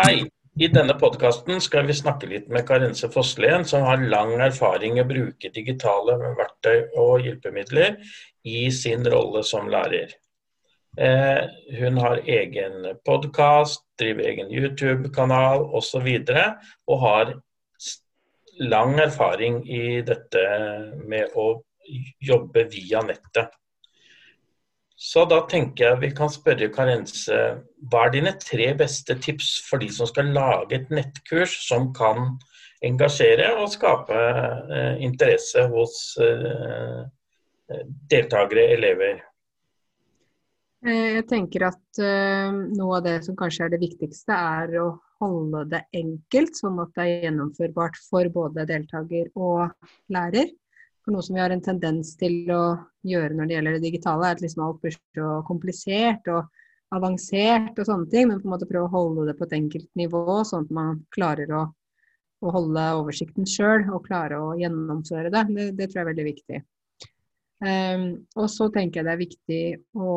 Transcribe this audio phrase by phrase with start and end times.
[0.00, 0.30] Hei.
[0.56, 5.02] I denne podkasten skal vi snakke litt med Karense Fosslien, som har lang erfaring i
[5.02, 7.98] å bruke digitale verktøy og hjelpemidler
[8.48, 10.14] i sin rolle som lærer.
[10.96, 11.42] Eh,
[11.82, 16.08] hun har egen podkast, driver egen YouTube-kanal osv.
[16.08, 16.48] Og, så
[16.88, 17.34] og har
[18.72, 20.46] lang erfaring i dette
[21.12, 21.50] med å
[22.24, 23.52] jobbe via nettet.
[25.00, 27.36] Så da tenker jeg vi kan spørre Karense,
[27.88, 32.34] hva er dine tre beste tips for de som skal lage et nettkurs som kan
[32.84, 37.00] engasjere og skape eh, interesse hos eh,
[38.12, 39.22] deltakere, elever?
[40.86, 44.88] Eh, jeg tenker at eh, noe av det som kanskje er det viktigste, er å
[45.20, 49.68] holde det enkelt, sånn at det er gjennomførbart for både deltaker og
[50.12, 50.52] lærer.
[51.04, 52.62] For noe som vi har en tendens til å
[53.08, 56.50] gjøre når det gjelder det digitale, er at liksom alt blir så komplisert og
[56.94, 59.88] avansert og sånne ting, men på en måte prøve å holde det på et enkelt
[59.98, 61.62] nivå, sånn at man klarer å,
[62.42, 65.44] å holde oversikten sjøl og klare å gjennomføre det.
[65.54, 65.70] det.
[65.78, 65.88] det.
[65.88, 66.62] tror jeg er veldig viktig.
[67.60, 68.04] Um,
[68.40, 69.64] og så tenker jeg det er viktig
[70.00, 70.12] å,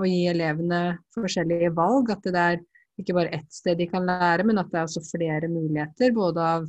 [0.00, 0.82] å, gi elevene
[1.14, 2.10] forskjellige valg.
[2.14, 2.62] At det er
[3.00, 6.14] ikke bare ett sted de kan lære, men at det er også flere muligheter.
[6.16, 6.66] Både av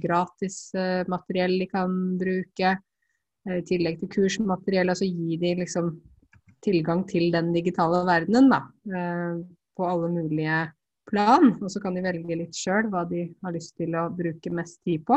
[0.00, 2.74] gratis eh, materiell de kan bruke.
[3.46, 4.92] Eh, I tillegg til kursmateriell.
[4.92, 5.94] Altså gi de liksom
[6.64, 8.58] tilgang til den digitale verdenen da,
[9.76, 10.58] på alle mulige
[11.08, 11.54] plan.
[11.56, 14.82] Og så kan de velge litt sjøl hva de har lyst til å bruke mest
[14.84, 15.16] tid på.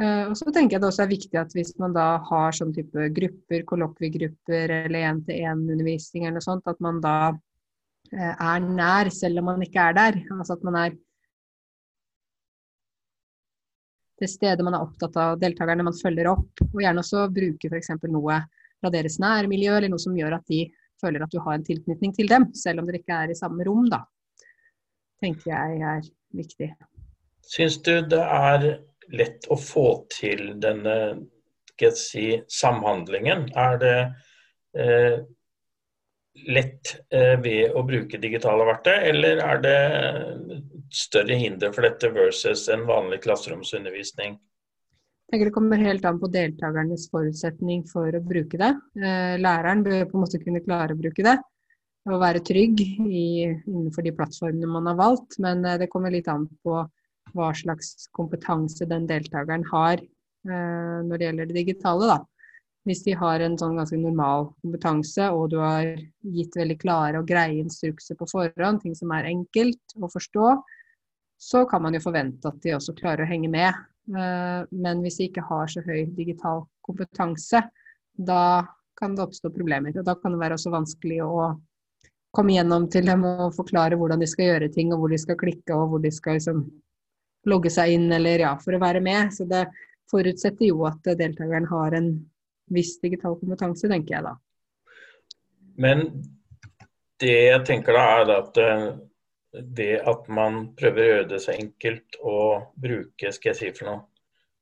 [0.00, 3.08] Og så tenker jeg det også er viktig at hvis man da har sånn type
[3.16, 7.16] grupper, kollokviegrupper eller én-til-én-undervisning eller noe sånt, at man da
[8.12, 10.20] er nær selv om man ikke er der.
[10.36, 11.00] Altså at man er
[14.20, 16.62] det stedet man er opptatt av deltakerne man følger opp.
[16.68, 17.92] Og gjerne også bruke f.eks.
[18.12, 18.38] noe
[18.80, 20.66] fra deres nærmiljø, eller noe som gjør at de
[21.00, 23.64] føler at du har en tilknytning til dem, selv om dere ikke er i samme
[23.68, 24.02] rom, da.
[25.20, 26.70] Tenker jeg er viktig.
[27.50, 28.66] Syns du det er
[29.16, 30.96] lett å få til denne
[31.96, 33.48] si, samhandlingen?
[33.56, 33.96] Er det
[34.76, 35.16] eh,
[36.52, 39.78] lett eh, ved å bruke digitale verktøy, eller er det
[40.94, 44.38] større hinder for dette versus en vanlig klasseromsundervisning?
[45.30, 48.72] Jeg tenker Det kommer helt an på deltakernes forutsetning for å bruke det.
[48.98, 51.36] Eh, læreren bør på en måte kunne klare å bruke det
[52.08, 55.38] og være trygg i, innenfor de plattformene man har valgt.
[55.38, 56.80] Men eh, det kommer litt an på
[57.36, 62.10] hva slags kompetanse den deltakeren har eh, når det gjelder det digitale.
[62.10, 62.18] da.
[62.88, 65.90] Hvis de har en sånn ganske normal kompetanse, og du har
[66.36, 70.54] gitt veldig klare og greie instrukser på forhånd, ting som er enkelt å forstå,
[71.40, 73.76] så kan man jo forvente at de også klarer å henge med.
[74.16, 77.62] Eh, men hvis de ikke har så høy digital kompetanse,
[78.16, 78.44] da
[79.00, 79.94] kan det oppstå problemer.
[79.96, 81.50] Og da kan det være også vanskelig å
[82.36, 85.38] komme gjennom til dem og forklare hvordan de skal gjøre ting, og hvor de skal
[85.40, 86.64] klikke, og hvor de skal liksom
[87.48, 89.32] logge seg inn, eller ja, for å være med.
[89.34, 89.64] Så det
[90.10, 92.12] forutsetter jo at deltakeren har en
[92.74, 94.34] viss digital kompetanse, tenker jeg da.
[95.80, 96.06] Men
[97.20, 98.86] det jeg tenker da, er at eh,
[99.76, 102.36] det at man prøver å gjøre det så enkelt å
[102.80, 104.04] bruke skal jeg si for noe,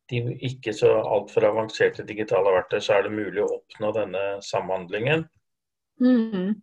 [0.08, 5.26] de ikke så altfor avanserte digitale verktøy, så er det mulig å oppnå denne samhandlingen.
[6.00, 6.56] Mm.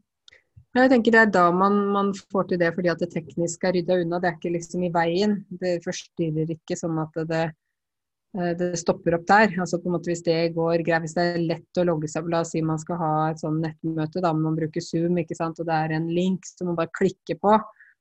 [0.76, 3.78] Jeg tenker Det er da man, man, får til det fordi at det tekniske er
[3.78, 4.20] rydda unna.
[4.20, 5.38] Det er ikke liksom i veien.
[5.62, 7.44] Det forstyrrer ikke sånn at det,
[8.36, 9.54] det stopper opp der.
[9.64, 12.28] Altså på en måte Hvis det går greit, hvis det er lett å logge seg
[12.28, 15.62] La oss si man skal ha et sånn nettmøte, da man bruker Zoom, ikke sant?
[15.62, 17.54] og det er en link som man bare klikker på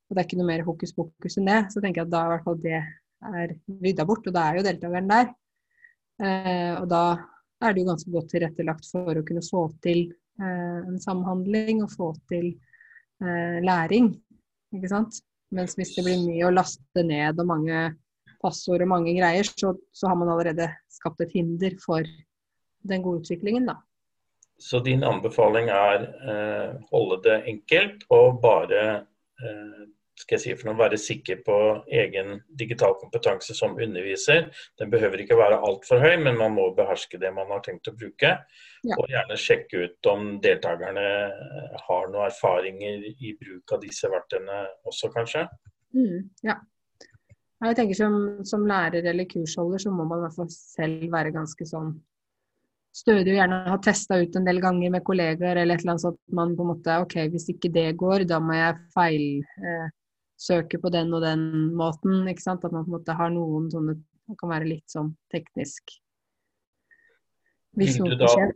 [0.04, 2.24] og det er ikke noe mer hokus pokus enn det, så tenker jeg at da
[2.26, 4.26] i hvert fall det er rydda bort.
[4.28, 5.30] Og da er jo deltakeren der.
[6.22, 7.04] Eh, og da
[7.64, 11.94] er det jo ganske godt tilrettelagt for å kunne få til eh, en samhandling og
[11.94, 14.12] få til eh, læring.
[14.76, 15.22] Ikke sant?
[15.54, 17.80] Mens hvis det blir mye å laste ned og mange
[18.44, 22.06] passord og mange greier, så, så har man allerede skapt et hinder for
[22.84, 23.80] den gode utviklingen, da.
[24.60, 28.84] Så din anbefaling er eh, holde det enkelt og bare
[29.42, 29.84] eh,
[30.14, 31.56] skal jeg si for noe, være sikker på
[31.90, 34.46] egen digital kompetanse som underviser.
[34.78, 37.96] Den behøver ikke være altfor høy, men man må beherske det man har tenkt å
[37.98, 38.30] bruke.
[38.86, 38.94] Ja.
[38.94, 41.08] Og gjerne sjekke ut om deltakerne
[41.88, 45.48] har noen erfaringer i bruk av disse verktøyene også, kanskje.
[45.98, 46.60] Mm, ja.
[47.64, 51.32] Jeg tenker som, som, lærer eller kursholder så må man i hvert fall selv være
[51.34, 51.94] ganske sånn
[52.94, 56.04] stødig og gjerne ha testa ut en del ganger med kollegaer eller et eller annet
[56.04, 60.78] sånt at man på en måte OK, hvis ikke det går, da må jeg feilsøke
[60.78, 61.46] eh, på den og den
[61.78, 62.28] måten.
[62.30, 62.66] ikke sant?
[62.66, 65.98] At man på en måte har noen sånne Det kan være litt sånn teknisk.
[67.76, 68.54] Hvis noe skjer.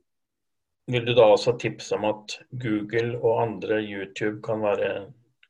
[0.89, 4.93] vil du da også tipse om at Google og andre YouTube kan være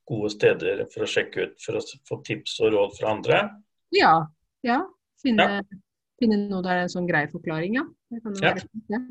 [0.08, 3.42] gode steder for å sjekke ut, for å få tips og råd fra andre?
[3.94, 4.14] Ja.
[4.66, 4.82] ja.
[5.22, 5.80] Finne, ja.
[6.20, 7.86] finne noe der er en sånn grei forklaring, ja.
[8.14, 8.54] Ja.
[8.92, 9.06] være.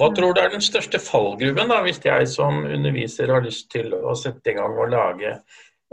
[0.00, 3.92] Hva tror du er den største fallgruven, da, hvis jeg som underviser har lyst til
[3.94, 5.36] å sette i gang og lage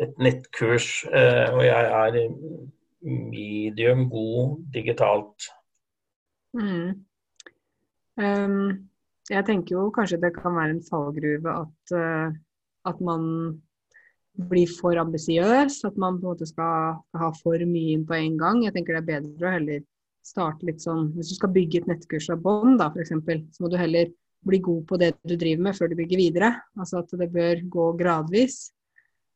[0.02, 2.18] et nettkurs, eh, og jeg er
[3.06, 5.52] medium god digitalt?
[6.58, 7.04] Mm.
[8.22, 8.90] Um,
[9.30, 12.34] jeg tenker jo kanskje det kan være en fallgruve at, uh,
[12.88, 13.24] at man
[14.52, 15.82] blir for ambisiøs.
[15.88, 18.64] At man på en måte skal ha for mye inn på en gang.
[18.66, 19.86] Jeg tenker det er bedre å heller
[20.26, 23.14] starte litt sånn Hvis du skal bygge et nettkurs av bånd, da f.eks.,
[23.56, 24.12] så må du heller
[24.46, 26.52] bli god på det du driver med før du bygger videre.
[26.78, 28.72] Altså at det bør gå gradvis.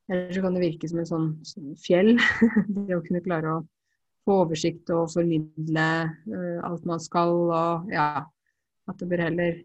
[0.09, 2.15] Eller så kan det virke som en sånn, sånn fjell.
[2.87, 3.63] det å kunne klare å
[4.25, 5.89] få oversikt og formidle
[6.29, 7.33] uh, alt man skal.
[7.49, 8.25] Og ja,
[8.89, 9.61] at det bør heller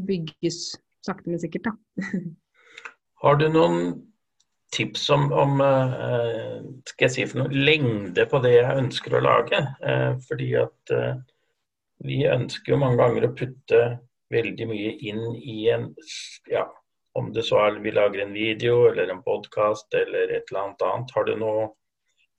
[0.00, 0.72] bygges
[1.06, 2.10] sakte, men sikkert, da.
[3.20, 3.80] Har du noen
[4.74, 9.24] tips om, om uh, skal jeg si for noe, lengde på det jeg ønsker å
[9.24, 9.60] lage?
[9.82, 10.94] Uh, fordi at
[12.06, 13.80] vi ønsker jo mange ganger å putte
[14.32, 15.90] veldig mye inn i en
[16.48, 16.62] ja,
[17.18, 20.86] om det så er vi lager en video eller en podkast eller et eller annet
[20.86, 21.12] annet.
[21.16, 21.66] Har du noe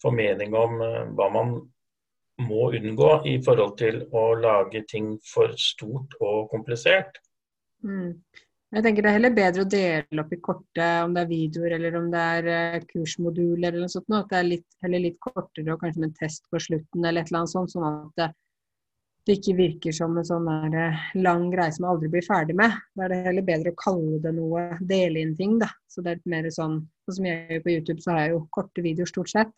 [0.01, 0.79] formening om
[1.17, 1.53] hva man
[2.47, 7.19] må unngå i forhold til å lage ting for stort og komplisert?
[7.83, 8.15] Mm.
[8.71, 11.73] Jeg tenker Det er heller bedre å dele opp i korte, om det er videoer
[11.75, 14.07] eller om det er uh, kursmoduler eller noe sånt.
[14.15, 17.19] At det er litt, heller litt kortere og kanskje med en test på slutten eller
[17.25, 17.73] et eller annet sånt.
[17.73, 18.29] Sånn at det,
[19.27, 22.77] det ikke virker som en sånn uh, lang greie som man aldri blir ferdig med.
[22.95, 24.63] Da er det heller bedre å kalle det noe,
[24.93, 25.59] dele inn ting.
[25.59, 25.67] da.
[25.91, 28.33] Så det er litt mer sånn, sånn som jeg gjør på YouTube, så har jeg
[28.37, 29.53] jo korte videoer stort sett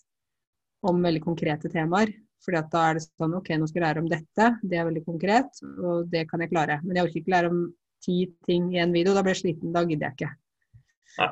[0.89, 2.15] om veldig konkrete temaer.
[2.44, 4.89] Fordi at da er det sånn OK, nå skal jeg lære om dette, det er
[4.89, 6.81] veldig konkret, og det kan jeg klare.
[6.81, 7.62] Men jeg orker ikke lære om
[8.03, 8.17] ti
[8.47, 10.81] ting i en video, da blir jeg sliten, da gidder jeg ikke.
[11.19, 11.29] Nei.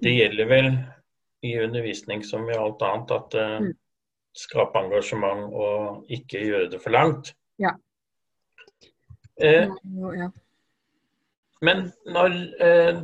[0.00, 0.70] Det gjelder vel
[1.44, 3.70] i undervisning som i alt annet at uh, mm.
[4.36, 7.34] skape engasjement og ikke gjøre det for langt.
[7.60, 7.74] Ja.
[9.40, 9.68] Eh,
[10.16, 10.28] ja.
[11.64, 13.00] Men når eh,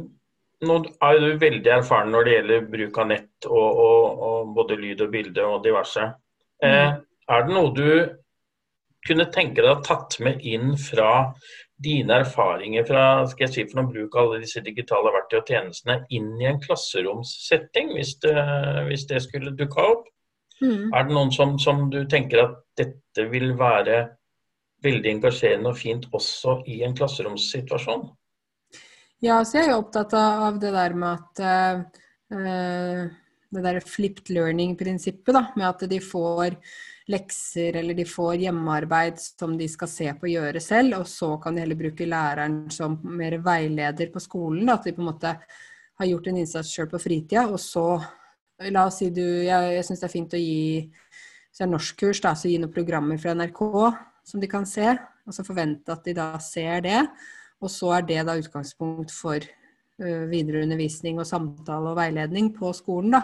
[0.64, 4.78] nå er du veldig erfaren når det gjelder bruk av nett og, og, og både
[4.80, 6.06] lyd og bilde og diverse.
[6.64, 7.02] Eh, mm.
[7.36, 7.90] er det noe du
[9.06, 11.10] kunne tenke deg å tatt med inn fra
[11.82, 15.98] dine erfaringer fra skal jeg si, for å bruke alle disse digitale verktøy og tjenestene
[16.16, 18.36] inn i en klasseromssetting, hvis det,
[18.88, 20.06] hvis det skulle dukke opp?
[20.62, 20.88] Mm.
[20.96, 24.06] Er det noen som, som, du tenker at dette vil være
[24.84, 28.08] veldig engasjerende og fint også i en klasseromssituasjon?
[29.24, 31.40] Ja, så jeg er jo opptatt av det der med at
[32.32, 33.06] uh,
[33.56, 35.46] Det der flipped learning-prinsippet, da.
[35.56, 36.56] Med at de får
[37.10, 41.36] lekser eller de får hjemmearbeid som de skal se på og gjøre selv, og så
[41.42, 44.66] kan de heller bruke læreren som mer veileder på skolen.
[44.66, 45.36] Da, at de på en måte
[45.96, 47.88] har gjort en innsats sjøl på fritida, og så
[48.72, 50.86] La oss si du Jeg, jeg syns det er fint å gi
[51.56, 53.62] så er norskkurs, da, så gi noen programmer fra NRK
[54.28, 54.90] som de kan se,
[55.24, 56.98] og så forvente at de da ser det.
[57.64, 62.74] Og så er det da utgangspunkt for uh, videre undervisning og samtale og veiledning på
[62.76, 63.22] skolen, da.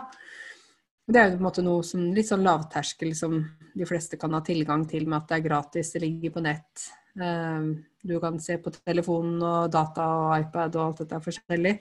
[1.07, 3.41] Det er jo på en måte noe som litt sånn lavterskel som
[3.75, 6.87] de fleste kan ha tilgang til med at det er gratis, det ligger på nett.
[7.19, 11.75] Uh, du kan se på telefonen og data og iPad og alt dette forskjellig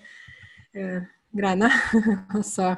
[0.78, 1.00] uh,
[1.38, 1.70] greiene.
[2.54, 2.74] så,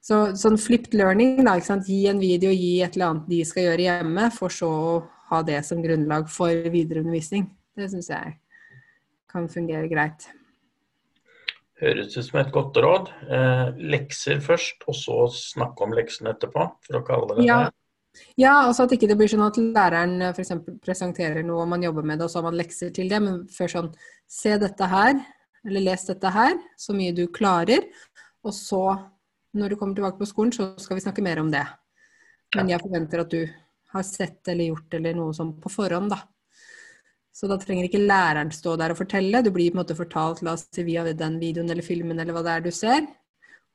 [0.00, 1.90] så, sånn flipped learning, da, ikke sant?
[1.90, 4.98] gi en video, gi et eller annet de skal gjøre hjemme, for så å
[5.28, 7.50] ha det som grunnlag for videre undervisning.
[7.76, 8.38] Det syns jeg
[9.28, 10.30] kan fungere greit.
[11.78, 13.10] Høres ut som et godt råd.
[13.30, 17.60] Eh, lekser først, og så snakke om leksene etterpå, for å kalle det ja.
[17.68, 17.74] det.
[18.40, 20.54] Ja, altså at ikke det blir sånn at læreren eh, f.eks.
[20.82, 23.20] presenterer noe man jobber med det, og så har man lekser til det.
[23.22, 23.92] Men før sånn
[24.28, 25.14] Se dette her,
[25.64, 27.86] eller les dette her, så mye du klarer.
[28.44, 28.82] Og så,
[29.56, 31.64] når du kommer tilbake på skolen, så skal vi snakke mer om det.
[32.56, 33.46] Men jeg forventer at du
[33.94, 36.20] har sett eller gjort eller noe sånn på forhånd, da.
[37.38, 39.44] Så da trenger ikke læreren stå der og fortelle.
[39.46, 42.34] Du blir på en måte fortalt la oss si, via den videoen eller filmen eller
[42.34, 43.04] hva det er du ser.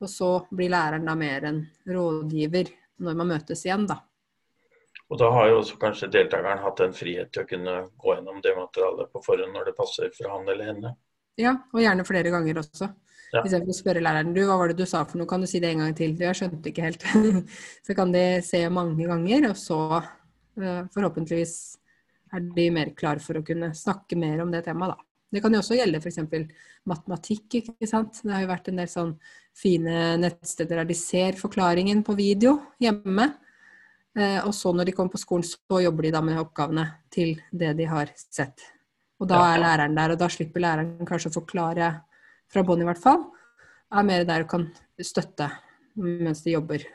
[0.03, 4.01] Og så blir læreren da mer en rådgiver når man møtes igjen, da.
[5.07, 8.41] Og da har jo også kanskje deltakeren hatt en frihet til å kunne gå gjennom
[8.43, 10.91] det materialet på forhånd når det passer for han eller henne.
[11.39, 12.89] Ja, og gjerne flere ganger også.
[13.33, 13.41] Ja.
[13.45, 15.61] Istedenfor å spørre læreren du, hva var det du sa for noe, kan du si
[15.63, 16.17] det en gang til?
[16.19, 17.07] Jeg skjønte ikke helt.
[17.87, 21.55] så kan de se mange ganger, og så uh, forhåpentligvis
[22.33, 25.09] er de mer klar for å kunne snakke mer om det temaet, da.
[25.33, 26.19] Det kan jo også gjelde f.eks.
[26.85, 27.55] matematikk.
[27.61, 28.19] ikke sant?
[28.21, 29.15] Det har jo vært en del sånn
[29.57, 33.31] fine nettsteder der de ser forklaringen på video hjemme.
[34.13, 37.33] Eh, og så når de kommer på skolen, så jobber de da med oppgavene til
[37.49, 38.61] det de har sett.
[39.17, 41.89] Og da er læreren der, og da slipper læreren kanskje å forklare
[42.53, 43.25] fra bånn i hvert fall.
[43.93, 44.67] er mer der og kan
[45.01, 45.49] støtte
[45.95, 46.85] mens de jobber.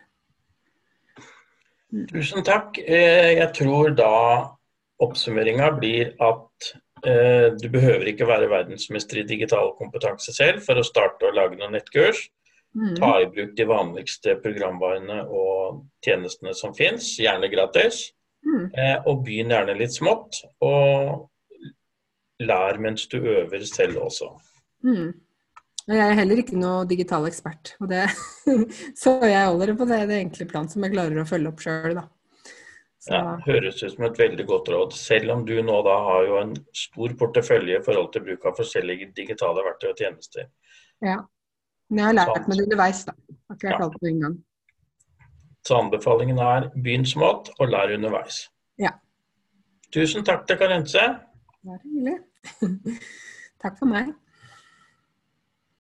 [2.10, 2.78] Tusen takk.
[2.78, 4.57] Eh, jeg tror da
[5.04, 6.70] oppsummeringa blir at
[7.06, 11.58] eh, du behøver ikke være verdensmester i digital kompetanse selv for å starte å lage
[11.58, 12.26] noen nettkurs.
[12.76, 12.94] Mm.
[12.98, 18.08] Ta i bruk de vanligste programvarene og tjenestene som fins, gjerne gratis.
[18.46, 18.68] Mm.
[18.72, 21.28] Eh, og begynn gjerne litt smått, og
[22.38, 24.30] lær mens du øver selv også.
[24.86, 25.10] Mm.
[25.88, 28.04] Jeg er heller ikke noe digital ekspert, og det,
[29.02, 31.64] så jeg holder det på det, det enkle plan som jeg klarer å følge opp
[31.64, 32.04] sjøl, da.
[32.98, 36.24] Så, Ja, høres ut som et veldig godt råd, selv om du nå da har
[36.26, 40.48] jo en stor portefølje i forhold til bruk av forskjellige digitale verktøy og tjenester.
[41.02, 41.20] ja.
[41.90, 43.12] Men jeg har lært meg det underveis, da.
[43.48, 43.84] Har ikke vært Ja.
[43.86, 44.34] alt på en gang.
[45.64, 48.48] Så anbefalingen er begynn smått og lær underveis.
[48.78, 48.90] Ja.
[49.92, 50.98] Tusen takk til Karense.
[50.98, 52.18] Er hyggelig.
[53.62, 54.12] Takk for meg.